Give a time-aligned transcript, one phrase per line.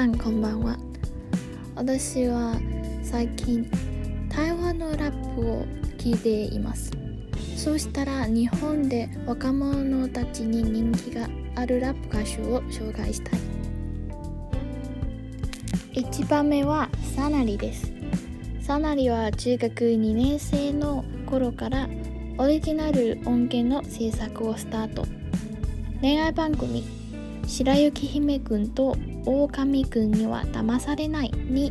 [0.00, 0.76] さんこんばんは
[1.74, 2.54] 私は
[3.02, 3.68] 最近
[4.28, 5.64] 台湾のラップを
[5.98, 6.92] 聴いています
[7.56, 13.36] そうしたら日本で若者たちに人気があるラップ歌手を紹介した
[15.96, 17.90] い1番目はサナリです
[18.62, 21.88] サナリは中学2年生の頃から
[22.38, 25.04] オリジナル音源の制作をスタート
[26.00, 26.84] 恋愛番組
[27.48, 28.96] 「白雪姫くんと
[29.30, 31.70] 狼君には騙されない」に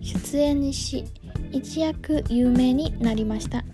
[0.00, 1.04] 出演し
[1.52, 3.64] 一躍有名になりました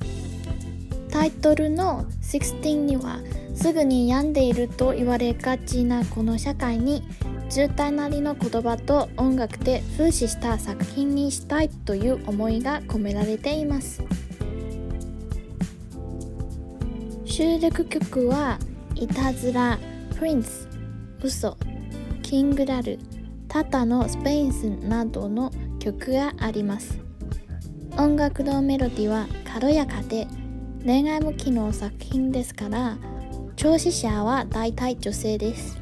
[1.11, 3.21] タイトルの「16」には
[3.55, 7.03] すぐに病んでいると言われがちなこの社会に
[7.49, 14.03] 渋滞なりの言葉と音楽で風刺した作品にしたいという思いが込められています
[17.25, 18.59] 収録曲は
[18.95, 19.79] 「いたずら」
[20.19, 20.69] 「プリンス」
[21.25, 21.57] 「嘘」
[22.27, 22.99] キングラル
[23.47, 26.99] タタのスペインスなどの曲があります
[27.97, 30.27] 音楽のメロディは軽やかで
[30.85, 32.99] 恋愛向きの作品ですから
[33.55, 35.79] 聴取者は大体女性です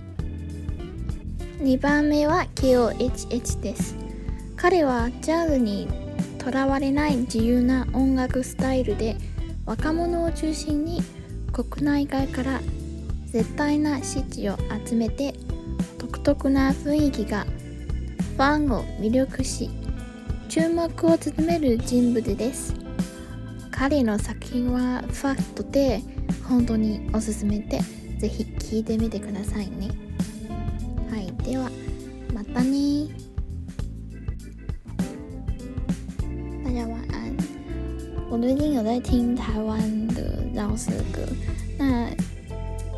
[1.63, 3.97] 2番目は KOHH です
[4.59, 5.89] 彼はジャズに
[6.39, 9.17] とらわれない自由な音楽スタイルで
[9.65, 11.01] 若者を中心に
[11.53, 12.61] 国内外から
[13.29, 15.35] 絶対な支持を集めて
[16.25, 19.69] 独な雰囲気がファンを魅力し
[20.49, 22.75] 注目を集める人物です
[23.71, 26.01] 彼の作品はファクトで
[26.49, 27.79] 本当におすすめで
[28.19, 29.89] ぜひ聴いてみてくださいね
[31.11, 31.71] はいでは
[32.33, 33.09] またね
[36.65, 37.37] 大家晚安
[38.31, 41.29] 我最近有在听台湾的饶舌歌
[41.77, 42.09] 那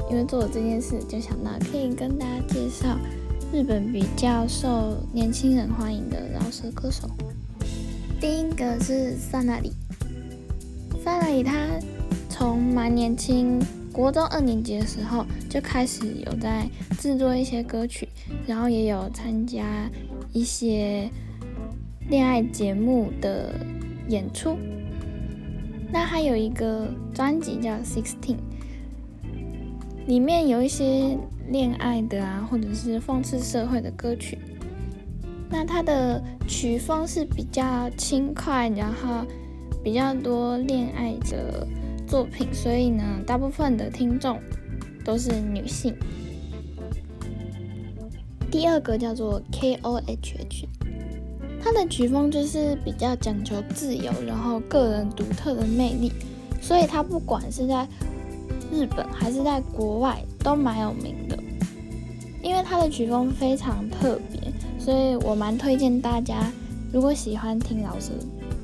[0.09, 2.97] 因为做了这件事，就想到可以跟大家介绍
[3.53, 7.09] 日本比较受年轻人欢迎的饶舌歌手。
[8.21, 9.72] 第一个是山里，
[11.05, 11.53] 山里他
[12.28, 13.61] 从蛮年轻，
[13.93, 16.69] 国中二年级的时候就开始有在
[17.00, 18.09] 制作一些歌曲，
[18.47, 19.91] 然后也有参加
[20.33, 21.11] 一些
[22.09, 23.53] 恋爱节目的
[24.09, 24.56] 演出。
[25.93, 28.37] 那还有一个专辑叫《Sixteen》。
[30.06, 31.19] 里面有一些
[31.49, 34.39] 恋爱的啊，或者是讽刺社会的歌曲。
[35.50, 39.25] 那它的曲风是比较轻快，然后
[39.83, 41.66] 比较多恋爱的
[42.06, 44.39] 作品，所以呢，大部分的听众
[45.05, 45.93] 都是女性。
[48.49, 50.69] 第二个叫做 K O H H，
[51.61, 56.12] 它的曲风就是比较讲求自由，然后个人独特的魅力，
[56.61, 57.87] 所以它不管是在
[58.72, 61.38] 日本还是在国外都蛮有名的，
[62.43, 66.50] 因为他的曲风非常特别，所以我蛮推荐大家，
[66.93, 68.12] 如果喜欢听饶舌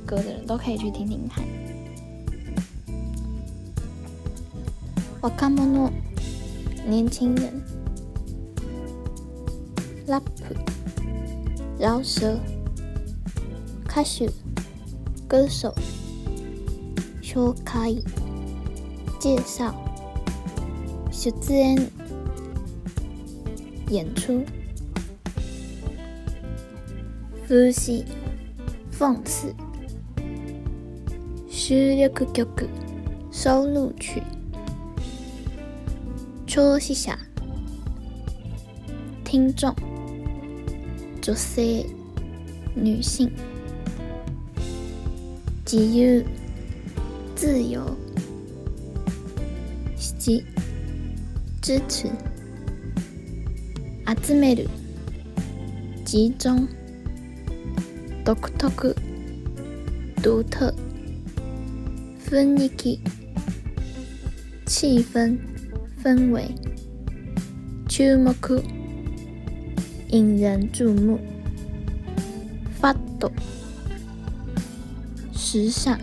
[0.05, 1.45] 歌的人都可以去听听看。
[5.21, 5.91] 我看么？
[6.85, 7.63] 年轻人
[10.09, 10.23] ，rap，
[11.79, 12.37] 饶舌，
[13.87, 14.29] 开始，
[15.29, 15.73] 歌手，
[17.23, 17.51] 介
[17.93, 18.05] 以
[19.21, 19.73] 介绍。
[21.13, 21.77] 首先，
[23.91, 24.43] 演出，
[27.47, 28.03] 呼吸，
[28.99, 29.55] 讽刺，
[31.51, 32.51] 十六个曲目，
[33.31, 34.23] 收录曲，
[36.47, 37.17] 初一下，
[39.23, 39.73] 听众，
[41.21, 41.61] 就是
[42.75, 43.31] 女性，
[45.67, 46.25] 自由，
[47.37, 47.83] 自由，
[49.97, 50.43] 七。
[51.63, 52.09] 支持，
[56.05, 56.67] 集中
[58.25, 58.35] 的，独
[58.69, 58.85] 特，
[60.21, 60.75] 独特，
[62.29, 62.69] 氛围，
[64.67, 65.39] 气氛，
[66.03, 66.49] 氛围，
[67.89, 68.35] 瞩目，
[70.09, 71.17] 引人注目，
[72.81, 73.31] 发抖，
[75.33, 75.97] 时尚。